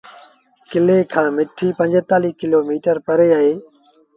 [0.71, 3.53] ڪلي کآݩ مٺيٚ پنجيتآليٚه ڪلو ميٚٽر پري اهي۔